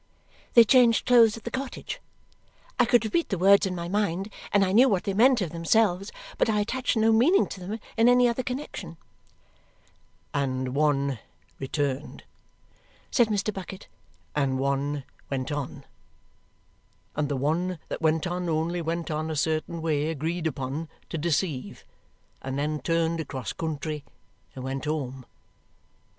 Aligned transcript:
They 0.55 0.63
changed 0.63 1.05
clothes 1.05 1.37
at 1.37 1.43
the 1.43 1.51
cottage. 1.51 2.01
I 2.79 2.85
could 2.85 3.05
repeat 3.05 3.29
the 3.29 3.37
words 3.37 3.67
in 3.67 3.75
my 3.75 3.87
mind, 3.87 4.33
and 4.51 4.65
I 4.65 4.71
knew 4.71 4.89
what 4.89 5.03
they 5.03 5.13
meant 5.13 5.41
of 5.41 5.51
themselves, 5.51 6.11
but 6.39 6.49
I 6.49 6.59
attached 6.61 6.97
no 6.97 7.11
meaning 7.11 7.45
to 7.49 7.59
them 7.59 7.79
in 7.97 8.09
any 8.09 8.27
other 8.27 8.41
connexion. 8.41 8.97
"And 10.33 10.73
one 10.73 11.19
returned," 11.59 12.23
said 13.11 13.27
Mr. 13.27 13.53
Bucket, 13.53 13.87
"and 14.35 14.57
one 14.57 15.03
went 15.29 15.51
on. 15.51 15.85
And 17.15 17.29
the 17.29 17.37
one 17.37 17.77
that 17.89 18.01
went 18.01 18.25
on 18.25 18.49
only 18.49 18.81
went 18.81 19.11
on 19.11 19.29
a 19.29 19.35
certain 19.35 19.83
way 19.83 20.09
agreed 20.09 20.47
upon 20.47 20.89
to 21.09 21.17
deceive 21.19 21.85
and 22.41 22.57
then 22.57 22.81
turned 22.81 23.19
across 23.19 23.53
country 23.53 24.03
and 24.55 24.63
went 24.63 24.85
home. 24.85 25.27